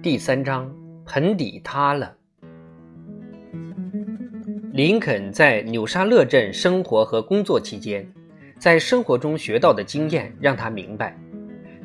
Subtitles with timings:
[0.00, 0.72] 第三章，
[1.06, 2.14] 盆底塌了。
[4.72, 8.08] 林肯在纽沙勒镇生活和工作期间，
[8.60, 11.18] 在生活中学到的经验让他明白，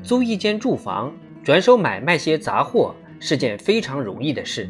[0.03, 1.11] 租一间住房、
[1.43, 4.69] 转手买卖些杂货是件非常容易的事，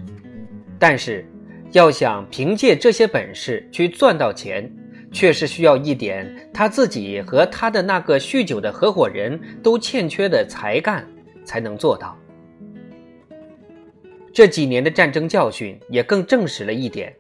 [0.80, 1.26] 但是
[1.74, 4.72] 要想凭借这些本事去赚到钱，
[5.12, 11.06] 却是需要一点他自己和他的那个酗酒的合伙人都欠缺的才干
[11.44, 12.18] 才能做到。
[14.34, 17.16] 这几年的战争教训也更证实了一点：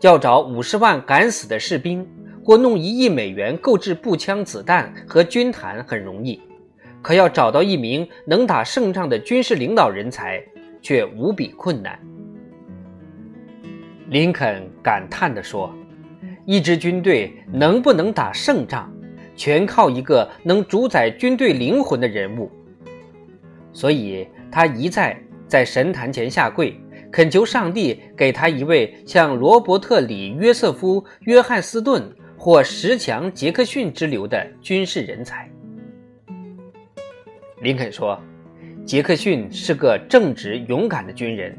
[0.00, 2.04] 要找五十万敢死的士兵，
[2.44, 6.40] 或弄一亿美元购置步枪、子弹和军毯很容易，
[7.00, 10.42] 可要找到一名能打胜仗的军事领导人才
[10.82, 11.96] 却无比困难。
[14.08, 15.72] 林肯感叹地说
[16.44, 18.92] ：“一支军队能不能打胜仗，
[19.36, 22.50] 全靠一个能主宰军队灵魂的人物。”
[23.72, 25.16] 所以，他一再。
[25.48, 26.78] 在神坛前下跪，
[27.10, 32.02] 恳求上帝给他一位像罗伯特·里约瑟夫·约翰斯顿
[32.36, 35.50] 或十强·杰克逊之流的军事人才。
[37.62, 38.20] 林肯说
[38.84, 41.58] ：“杰克逊是个正直勇敢的军人，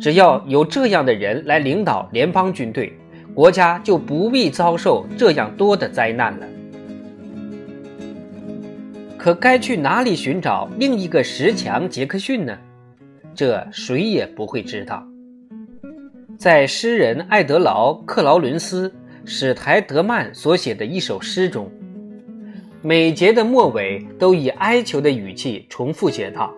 [0.00, 2.92] 只要有这样的人来领导联邦军队，
[3.34, 6.46] 国家就不必遭受这样多的灾难了。
[9.18, 12.56] 可该去哪里寻找另一个十强杰克逊呢？”
[13.34, 15.06] 这谁也不会知道。
[16.38, 18.88] 在诗人艾德劳·克劳伦斯·
[19.26, 21.70] 史台德曼所写的一首诗中，
[22.80, 26.54] 每节的末尾都以哀求的语气重复写道：“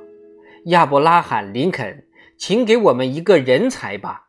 [0.66, 2.06] 亚伯拉罕·林肯，
[2.38, 4.28] 请给我们一个人才吧。”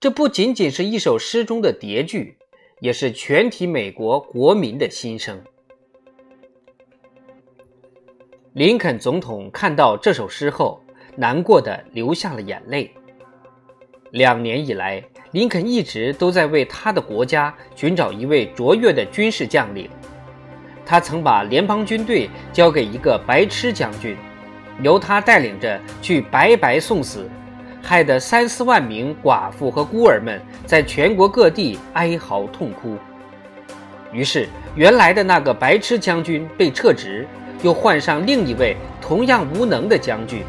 [0.00, 2.38] 这不仅仅是一首诗中的叠句，
[2.80, 5.42] 也是全体美国国民的心声。
[8.54, 10.83] 林肯总统看到这首诗后。
[11.16, 12.90] 难过的流下了眼泪。
[14.10, 15.02] 两年以来，
[15.32, 19.90] 林肯一直都在为他的国家寻找一位卓越的军事将领。
[20.86, 24.16] 他曾把联邦军队交给一个白痴将军，
[24.82, 27.28] 由他带领着去白白送死，
[27.82, 32.96] 害得三四万名寡妇和孤儿们在全国各地哀嚎痛哭。
[34.12, 34.46] 于是，
[34.76, 37.26] 原来的那个白痴将军被撤职，
[37.62, 40.42] 又换上另一位同样无能的将军。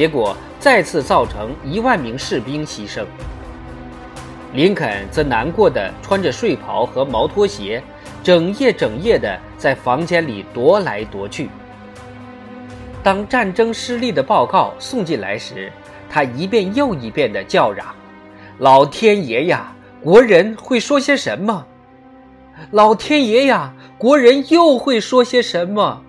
[0.00, 3.04] 结果再次造成一万名士兵牺牲。
[4.54, 7.82] 林肯则难过的穿着睡袍和毛拖鞋，
[8.22, 11.50] 整夜整夜的在房间里踱来踱去。
[13.02, 15.70] 当战争失利的报告送进来时，
[16.08, 17.94] 他一遍又一遍的叫嚷
[18.56, 19.70] ：“老天爷呀，
[20.02, 21.66] 国人会说些什么？
[22.70, 26.00] 老天爷呀，国人又会说些什么？”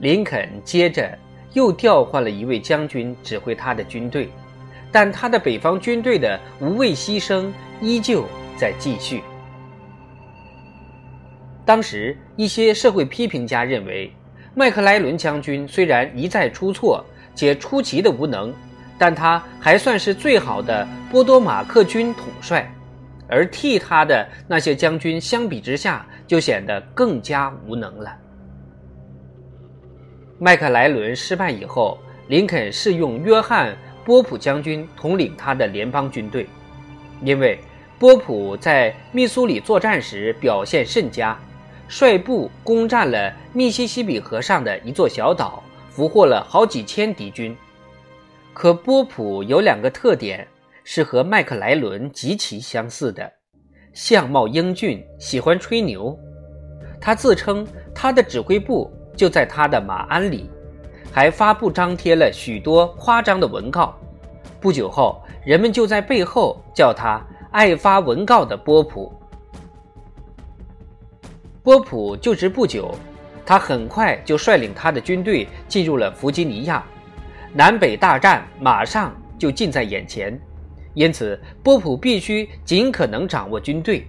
[0.00, 1.16] 林肯接着
[1.54, 4.28] 又调换了一位将军指挥他的军队，
[4.92, 7.50] 但他的北方军队的无畏牺牲
[7.80, 8.24] 依旧
[8.56, 9.22] 在继续。
[11.64, 14.12] 当时一些社会批评家认为，
[14.54, 17.04] 麦克莱伦将军虽然一再出错
[17.34, 18.54] 且出奇的无能，
[18.98, 22.72] 但他还算是最好的波多马克军统帅，
[23.28, 28.16] 而替他的那些将军相比之下就显得更加无能了。
[30.40, 33.72] 麦克莱伦失败以后，林肯试用约翰·
[34.04, 36.46] 波普将军统领他的联邦军队，
[37.24, 37.58] 因为
[37.98, 41.36] 波普在密苏里作战时表现甚佳，
[41.88, 45.60] 率部攻占了密西西比河上的一座小岛，
[45.90, 47.56] 俘获了好几千敌军。
[48.54, 50.46] 可波普有两个特点
[50.84, 53.28] 是和麦克莱伦极其相似的：
[53.92, 56.16] 相貌英俊，喜欢吹牛。
[57.00, 58.88] 他自称他的指挥部。
[59.18, 60.48] 就在他的马鞍里，
[61.12, 63.98] 还发布张贴了许多夸张的文告。
[64.60, 67.20] 不久后，人们就在背后叫他
[67.50, 69.12] “爱发文告的波普”。
[71.64, 72.94] 波普就职不久，
[73.44, 76.84] 他很快就率领他的军队进入了弗吉尼亚，
[77.52, 80.40] 南北大战马上就近在眼前，
[80.94, 84.06] 因此波普必须尽可能掌握军队。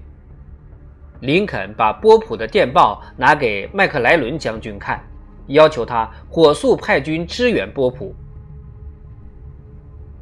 [1.22, 5.04] 林肯把波普的电报拿给麦克莱伦将军看，
[5.48, 8.16] 要求他火速派军支援波普。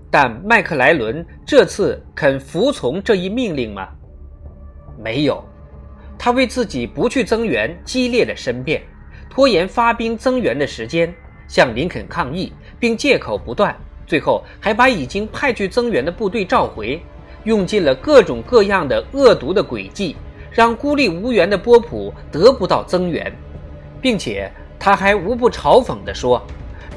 [0.09, 3.89] 但麦克莱伦这次肯服从这一命令吗？
[4.97, 5.44] 没有，
[6.17, 8.81] 他为自己不去增援激烈的申辩，
[9.29, 11.13] 拖延发兵增援的时间，
[11.47, 13.75] 向林肯抗议，并借口不断，
[14.07, 16.99] 最后还把已经派去增援的部队召回，
[17.44, 20.15] 用尽了各种各样的恶毒的诡计。
[20.51, 23.31] 让孤立无援的波普得不到增援，
[24.01, 26.41] 并且他还无不嘲讽地说：“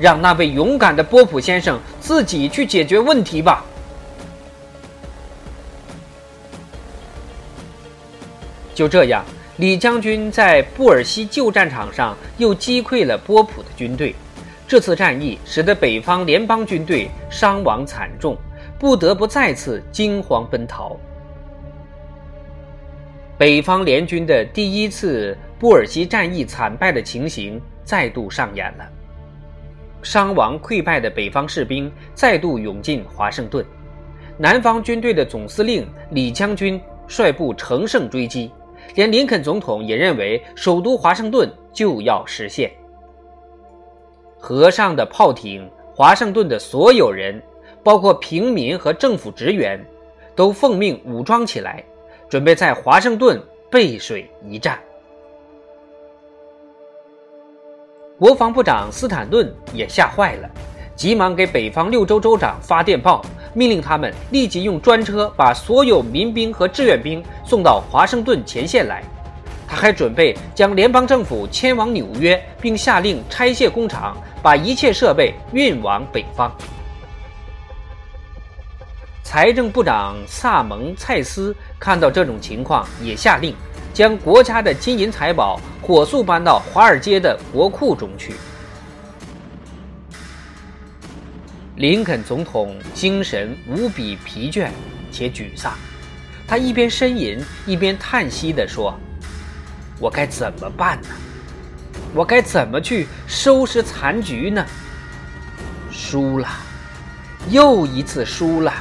[0.01, 3.65] 让那位勇敢的波普先生自己去解决问题吧。”
[8.75, 9.25] 就这样，
[9.59, 14.15] 李将军在布尔西旧战场上又击溃了波普的军队。
[14.67, 18.37] 这次战役使得北方联邦军队伤亡惨重，
[18.79, 20.97] 不得不再次惊慌奔逃。
[23.41, 28.87] 北方联军的第一次布尔西战役惨败的情形再度上演了，
[30.03, 33.65] 伤亡溃败的北方士兵再度涌进华盛顿，
[34.37, 36.79] 南方军队的总司令李将军
[37.09, 38.53] 率部乘胜追击，
[38.95, 42.71] 连林肯总统也认为首都华盛顿就要实现。
[44.37, 47.43] 河上的炮艇，华盛顿的所有人，
[47.83, 49.83] 包括平民和政府职员，
[50.37, 51.83] 都奉命武装起来，
[52.31, 54.79] 准备在华盛顿背水一战。
[58.17, 60.49] 国防部长斯坦顿也吓坏了，
[60.95, 63.21] 急忙给北方六州州长发电报，
[63.53, 69.03] 命令他们立即用专车把所有民兵和志愿兵送到华盛顿前线来。
[69.67, 76.55] 他还准备将联邦政府迁往纽约，并下令拆卸工厂，把一切设备运往北方。
[79.23, 83.57] 财政部长萨蒙·蔡斯看到这种情况，也下令
[83.95, 88.35] 将国家的金银财宝火速搬到华尔街的国库中去。
[91.77, 94.69] 林肯总统精神无比疲倦
[95.11, 95.73] 且沮丧，
[96.47, 98.95] 他一边呻吟，一边叹息地说。
[99.99, 101.09] 我该怎么办呢？
[102.15, 104.65] 我该怎么去收拾残局呢？
[105.91, 106.49] 输了，
[107.49, 108.73] 又一次输了，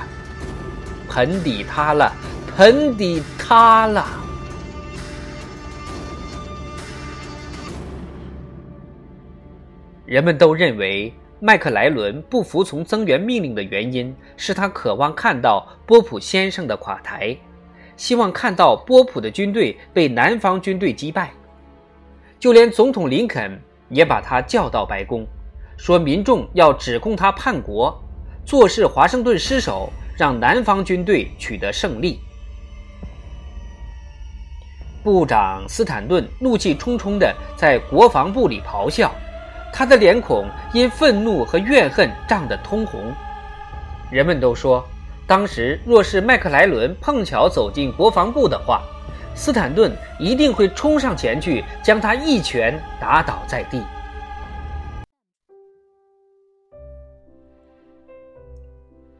[1.09, 2.13] 盆底塌了，
[2.59, 4.05] 盆底塌了。
[10.05, 17.33] 人们都认为麦克莱伦不服从增援命令的原因是他渴望看到波普先生的垮台。
[17.95, 21.31] 希望看到波普的军队被南方军队击败，
[22.37, 23.57] 就连总统林肯
[23.87, 25.25] 也把他叫到白宫，
[25.77, 27.97] 说民众要指控他叛国，
[28.43, 32.19] 坐视华盛顿失守，让南方军队取得胜利。
[35.03, 39.11] 部长斯坦顿怒气冲冲地在国防部里咆哮，
[39.73, 43.13] 他的脸孔因愤怒和怨恨涨得通红。
[44.11, 44.85] 人们都说。
[45.27, 48.81] 当时，若是麦克莱伦碰巧走进国防部的话，
[49.35, 53.83] 斯坦顿一定会冲上前去，将他一拳打倒在地。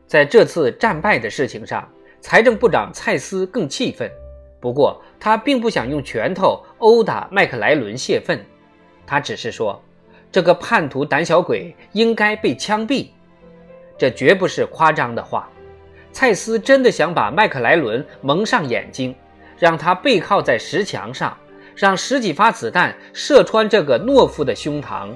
[0.07, 1.87] 在这次战败的事情上，
[2.21, 4.09] 财政部长蔡斯更气愤。
[4.59, 8.44] 不过，他并不想用拳头殴打麦克莱伦泄愤，
[9.07, 9.81] 他只是说
[10.31, 13.07] ：“这个叛徒胆小鬼应该被枪毙。”
[13.97, 15.50] 这绝不是夸张的话。
[16.11, 19.15] 蔡斯真的想把麦克莱伦蒙上眼睛，
[19.57, 21.38] 让他背靠在石墙上，
[21.75, 25.09] 让十几发子弹射穿这个懦夫的胸膛。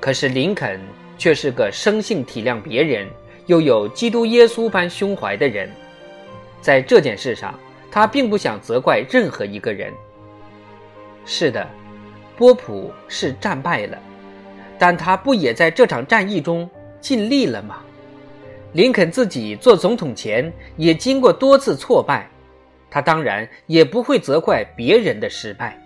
[0.00, 0.80] 可是林肯
[1.16, 3.06] 却是个生性体谅别人，
[3.46, 5.70] 又有基督耶稣般胸怀的人，
[6.60, 7.58] 在这件事上，
[7.90, 9.92] 他并不想责怪任何一个人。
[11.24, 11.68] 是的，
[12.36, 13.98] 波普是战败了，
[14.78, 16.68] 但他不也在这场战役中
[17.00, 17.82] 尽力了吗？
[18.72, 22.28] 林肯自己做总统前也经过多次挫败，
[22.90, 25.76] 他当然也不会责怪别人的失败。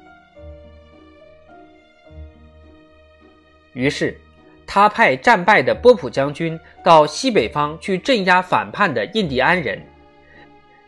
[3.72, 4.16] 于是，
[4.66, 9.82] 他派战败的波普将军到西北方去镇压反叛的印第安人，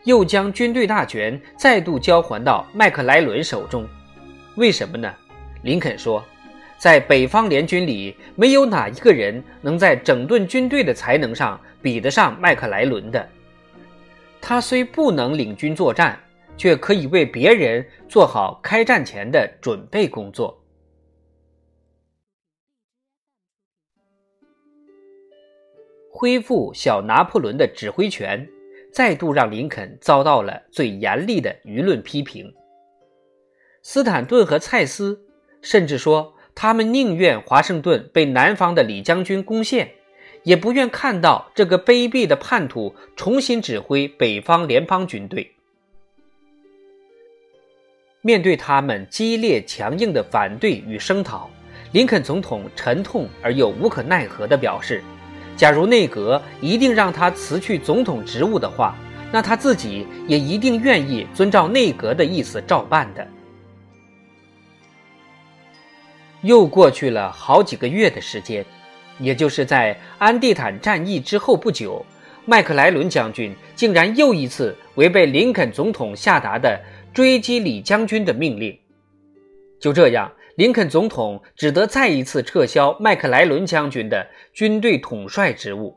[0.07, 3.85] 又将军队大权再度交还到麦克莱伦手中。
[4.55, 5.13] 为什么呢？
[5.63, 6.23] 林肯说。
[6.77, 13.27] 在北方联军里，没有哪一个人能在整顿军队的才能上比得上麦克莱伦的。
[14.39, 16.17] 他虽不能领军作战，
[16.55, 20.57] 却可以为别人做好开战前的准备工作。
[26.09, 28.47] 恢复小拿破仑的指挥权，
[28.97, 32.51] 再度让林肯遭到了最严厉的舆论批评。
[33.83, 35.21] 斯坦顿和蔡斯
[35.61, 36.33] 甚至说。
[36.59, 39.91] 他们宁愿华盛顿被南方的李将军攻陷，
[40.41, 45.51] 也不愿看到这个卑鄙的叛徒重新指挥北方联邦军队。
[48.23, 51.47] 面对他们激烈强硬的反对与声讨，
[51.91, 55.03] 林肯总统沉痛而又无可奈何地表示
[55.57, 58.95] ：“假如内阁一定让他辞去总统职务的话，
[59.31, 63.27] 那他自己也一定愿意遵照内阁的意思照办的。
[66.43, 68.63] 又过去了好几个月的时间，
[69.19, 72.05] 也就是在安地坦战役之后不久，
[72.45, 76.79] 麦克莱伦将军竟然又一次违背林肯总统下达的
[77.13, 78.77] 追击李将军的命令。
[79.79, 85.95] 就这样，林肯总统只得再一次撤销麦克莱伦将军的军队统帅职务，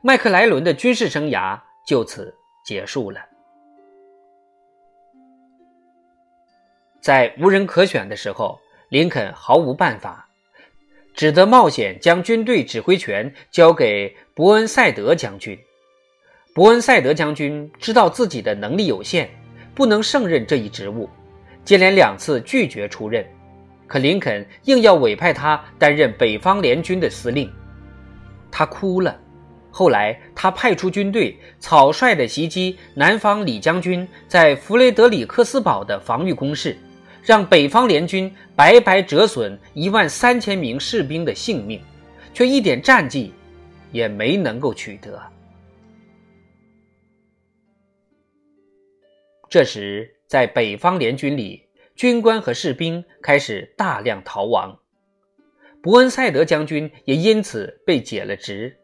[0.00, 2.34] 麦克莱伦的军事生涯就此
[2.64, 3.20] 结束了。
[7.02, 8.58] 在无人可选的时候。
[8.90, 10.26] 林肯毫无办法，
[11.12, 15.58] 只得冒险将军队指挥权交给伯恩赛德将军。
[16.54, 19.28] 伯恩赛德将军知道自己的能力有限，
[19.74, 21.06] 不能胜任这一职务，
[21.66, 23.22] 接连两次拒绝出任。
[23.88, 27.52] 可林肯硬要委派他担任北方联军的司令，
[28.52, 29.18] 他哭了。
[29.70, 36.76] 后来，他派出军队草率地袭击南方李将军在弗雷德里克斯堡的防御工事。
[37.20, 41.78] 让北方联军白白折损一万三千名士兵的性命，
[42.32, 43.34] 却一点战绩
[43.92, 45.20] 也没能够取得。
[49.50, 51.67] 这时，在北方联军里，
[51.98, 54.78] 军官和士兵开始大量逃亡，
[55.82, 58.78] 伯恩赛德将军也因此被解了职。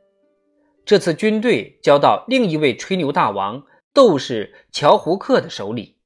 [0.85, 5.97] 这次军队交到另一位吹牛大王斗士乔胡克的手里。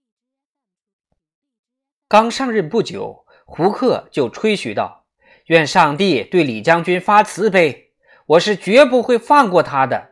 [2.09, 5.07] 刚上任不久，胡克就吹嘘道
[5.49, 7.93] ：“愿上帝对李将军发慈悲，
[8.27, 10.11] 我是绝不会放过他的。”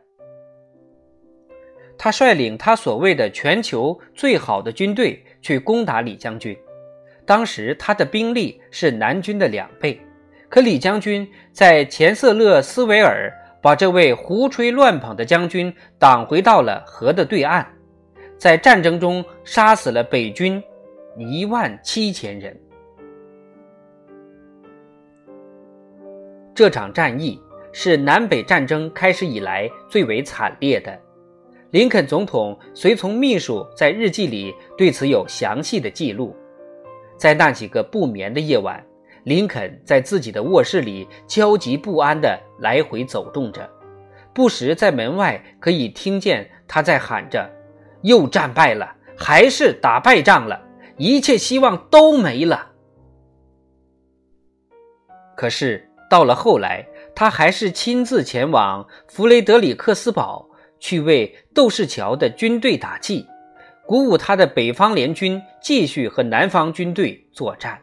[1.95, 6.57] 他率领他所谓的全球最好的军队去攻打李将军。
[7.27, 10.01] 当时他的兵力是南军的两倍，
[10.47, 13.31] 可李将军在钱瑟勒斯维尔
[13.61, 17.67] 把这位胡吹乱捧的将军挡回到了河的对岸，
[18.37, 20.63] 在战争中杀死了北军。
[21.19, 22.55] 一万七千人。
[26.53, 27.41] 这场战役
[27.73, 30.95] 是南北战争开始以来最为惨烈的。
[31.71, 36.35] 林肯总统随从秘书在日记里对此有详细的记录。
[37.17, 38.83] 在那几个不眠的夜晚，
[39.23, 43.69] 林肯在自己的卧室里焦急不安地来回走动着，
[44.33, 47.49] 不时在门外可以听见他在喊着
[48.03, 50.63] ：“又战败了，还是打败仗了。”
[50.99, 52.71] 一切希望都没了。
[55.35, 56.83] 可是到了后来，
[57.13, 63.27] 他还是亲自前往弗雷德里克斯堡，去为窦士桥的军队打气，
[63.87, 67.81] 鼓舞他的北方联军继续和南方军队作战。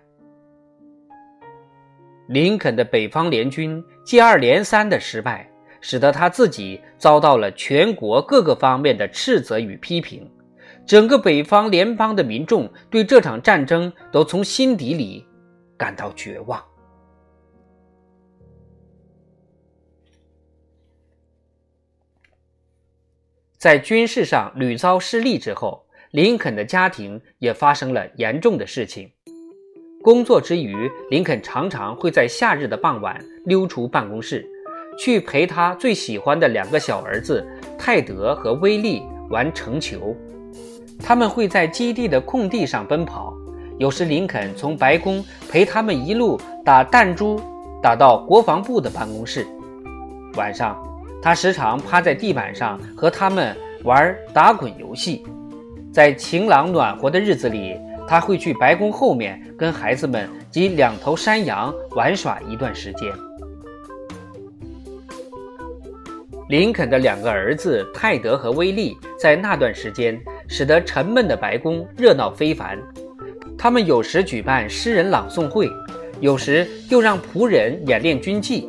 [2.28, 10.30] 林肯的北方联军接二连三的失败，使得他自己遭到了全国各个方面的斥责与批评。
[10.84, 15.26] 整个北方联邦的民众对这场战争都从心底里
[15.78, 16.62] 感到绝望。
[23.56, 25.83] 在军事上屡遭失利之后，
[26.14, 29.11] 林肯的家庭也发生了严重的事情。
[30.00, 34.49] 工作之余，林肯常常会在夏日的傍晚溜出办公室，
[34.97, 37.44] 去陪他最喜欢的两个小儿子
[37.76, 40.14] 泰德和威利玩成球。
[41.00, 43.35] 他们会在基地的空地上奔跑，
[43.78, 47.40] 有时林肯从白宫陪他们一路打弹珠，
[47.83, 49.44] 打到国防部的办公室。
[50.37, 50.80] 晚上，
[51.21, 55.26] 他时常趴在地板上和他们玩打滚游戏。
[55.94, 63.10] 在晴朗暖和的日子里，他会去白宫后面跟孩子们及两头山羊玩耍一段时间。
[66.48, 70.20] 林肯的两个儿子泰德和威利在那段时间。
[70.46, 72.78] 使得沉闷的白宫热闹非凡。
[73.56, 75.68] 他们有时举办诗人朗诵会，
[76.20, 78.68] 有时又让仆人演练军纪，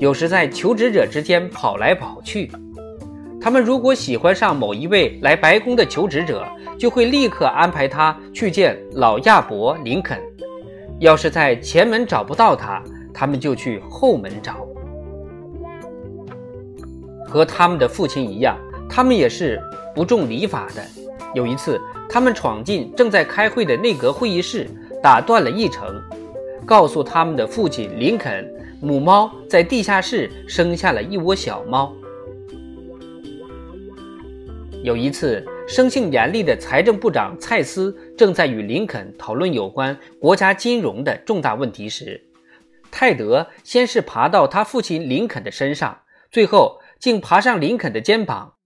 [0.00, 2.50] 有时在求职者之间跑来跑去。
[3.44, 6.42] 他们如果喜欢上某一位来白宫的求职者，
[6.78, 10.18] 就会立刻安排他去见老亚伯·林肯。
[10.98, 12.82] 要是在前门找不到他，
[13.12, 14.66] 他们就去后门找。
[17.26, 18.56] 和他们的父亲一样，
[18.88, 19.60] 他们也是
[19.94, 20.82] 不重礼法的。
[21.34, 24.66] 有一次，他们闯进正在开会的内阁会议室，
[25.02, 26.00] 打断了议程，
[26.64, 31.92] 告诉他们的父亲林肯，母猫在地下室生下了一窝小猫。
[34.84, 42.22] 有一次，生性严厉的财政部长蔡斯正在与林肯讨论有关国家金融的重大问题时，
[42.90, 48.56] 泰德先是爬到他父亲林肯的身上，最后竟爬上林肯的肩膀。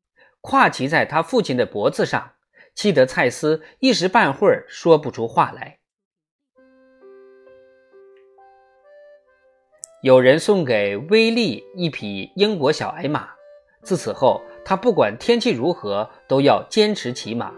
[0.40, 2.32] 跨骑在他父亲的脖子上，
[2.74, 5.78] 气得蔡斯一时半会儿说不出话来。
[10.02, 13.28] 有人送给威利一匹英国小矮马，
[13.84, 17.50] 自此后，他不管天气如何，都要坚持骑马。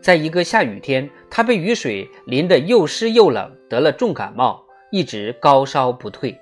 [0.00, 6.40] 在一个下雨天，他被雨水淋得又湿又冷，得了重感冒，一直高烧不退。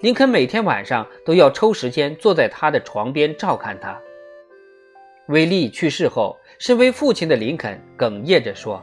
[0.00, 4.00] 林肯每天晚上都要抽时间坐在他的床边照看他。
[5.28, 8.82] 威利去世后，身为父亲的林肯哽咽着说：“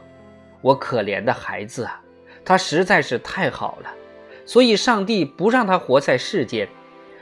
[0.62, 2.00] 我可怜的孩子啊，
[2.44, 3.92] 他实在是太好了。”
[4.46, 6.68] 所以，上帝不让他活在世间，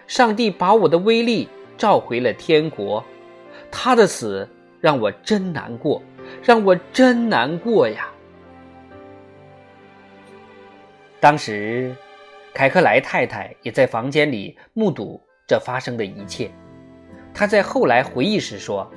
[0.07, 3.03] 上帝把我的威力召回了天国。
[3.71, 4.49] 他的死
[4.81, 6.03] 让我真难过，
[6.43, 8.09] 让我真难过呀！
[11.21, 11.95] 当时，
[12.55, 16.51] 凯克莱太太也在房间里目睹这发生的一切。
[17.33, 18.91] 他在后来回忆时说：“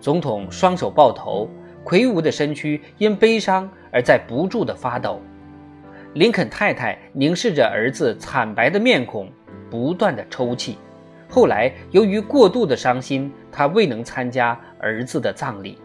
[0.00, 1.48] 总统双手抱头，
[1.84, 5.20] 魁梧的身躯因悲伤而在不住的发抖。”
[6.14, 9.30] 林肯太太凝视着儿子惨白的面孔，
[9.70, 10.78] 不断的抽泣。
[11.36, 15.78] 后来，由于过度的伤心，他未能参加儿子的葬礼。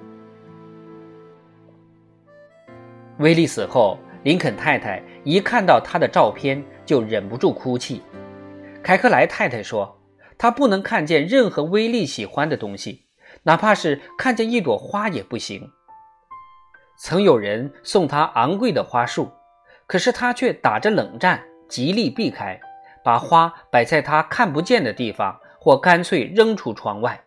[3.18, 8.02] 威利死后，林肯太太一看到他的照片就忍不住哭泣。
[8.82, 10.00] 凯克莱太太说
[10.40, 13.02] ：“她不能看见任何威利喜欢的东西，
[13.44, 15.70] 哪怕是看见一朵花也不行。”
[16.98, 19.30] 曾有人送她昂贵的花束。
[19.86, 22.58] 可是他却打着冷战，极力避开，
[23.04, 27.26] 把花摆在他看不见的地方，或干脆扔出窗外。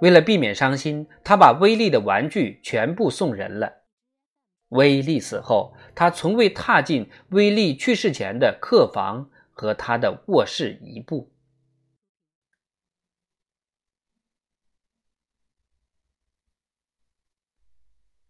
[0.00, 3.82] 为了避免伤心，他把威利的玩具全部送人了。
[4.68, 11.32] 威利死后，他从未踏进威利去世前的客房和他的卧室一步。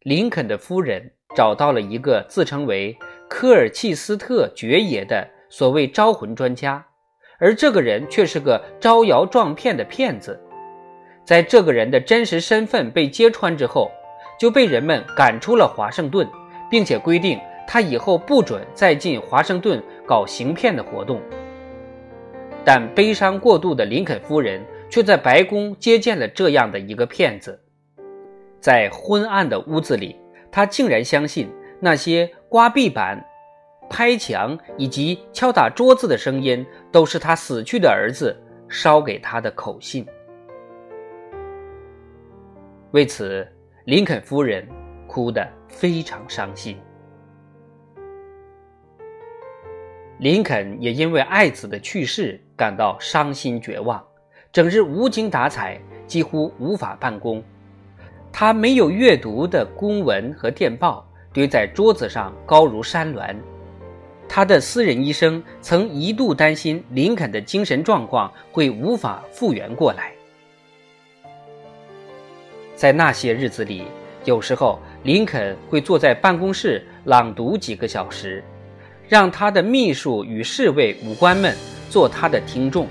[0.00, 2.98] 林肯的夫人找到了一个自称为。
[3.32, 6.82] 科尔契斯特爵爷的所谓招魂专家，
[7.38, 10.40] 而这个人却是个招摇撞骗的骗子。
[11.24, 13.90] 在这个人的真实身份被揭穿之后，
[14.38, 16.26] 就被人们赶出了华盛顿，
[16.70, 21.20] 并且规定他以后不准再进华盛顿搞行骗的活动。
[22.64, 27.60] 但悲伤过度的林肯夫人却在白宫接见了这样的一个骗子，
[28.60, 30.16] 在昏暗的屋子里，
[30.50, 31.50] 他竟然相信。
[31.82, 33.24] 那些刮壁板、
[33.90, 38.34] 拍墙以及敲打桌子的声音，都是他死去的儿子
[38.68, 40.06] 捎给他的口信。
[42.92, 43.46] 为此，
[43.84, 44.66] 林肯夫人
[45.06, 46.78] 哭得非常伤心。
[50.18, 54.02] 林肯也因为爱子的去世感到伤心绝望，
[54.52, 57.42] 整日无精打采，几乎无法办公。
[58.32, 61.06] 他没有阅读的公文和电报。
[61.32, 63.40] 堆在桌子上，高如山峦。
[64.32, 70.12] 他的私人医生曾一度担心林肯的精神状况会无法复原过来。
[72.76, 73.82] 在那些日子里，
[74.24, 78.44] 有时候林肯会坐在办公室朗读几个小时，
[79.08, 81.56] 让他的秘书与侍卫武官们
[81.90, 82.86] 做他的听众。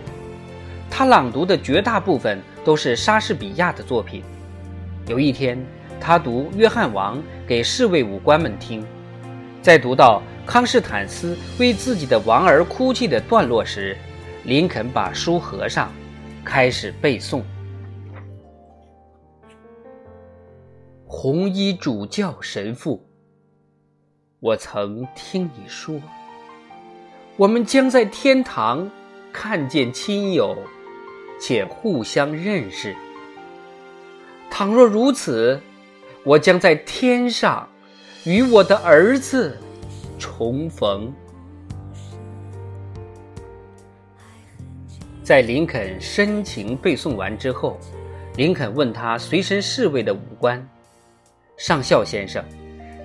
[0.90, 4.22] 他朗读的绝大部分都是莎士比亚的作品。
[5.08, 5.58] 有一天。
[6.02, 8.88] 他读《约翰王》给侍卫武官们听，
[9.62, 13.96] 在读到康斯坦斯为自己的王儿哭泣的段落时，
[14.46, 15.94] 林肯把书合上，
[16.44, 17.44] 开始背诵
[21.06, 23.08] ：“红衣主教神父，
[24.40, 26.02] 我曾听你说，
[27.38, 28.90] 我们将在天堂
[29.32, 30.58] 看见亲友，
[31.40, 32.96] 且互相认识。
[34.50, 35.62] 倘若如此。”
[36.26, 37.68] 我将在天上
[38.26, 39.58] 与我的儿子
[40.20, 41.12] 重逢。
[45.24, 47.80] 在林肯深情背诵完之后，
[48.36, 50.68] 林肯问他随身侍卫的武官
[51.56, 52.44] ：“上校先生，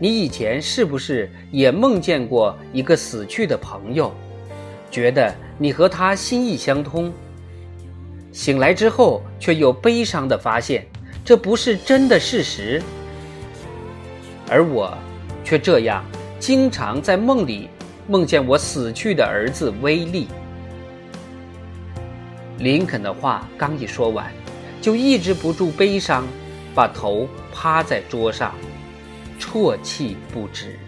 [0.01, 4.13] 你以前是不是也梦见过一个死去的朋友，
[4.91, 7.13] 觉得你和他心意相通？
[8.33, 10.87] 醒来之后，却又悲伤的发现
[11.25, 12.83] 这不是真的事实。”
[14.51, 14.97] 而我，
[15.43, 16.05] 却这样
[16.47, 17.71] 经常在梦里
[18.07, 20.29] 梦见我死去的儿子威利。
[22.59, 24.31] 林肯的话刚一说完，
[24.79, 26.27] 就抑制不住悲伤，
[26.75, 28.55] 把头趴在桌上，
[29.41, 30.79] 啜泣不止。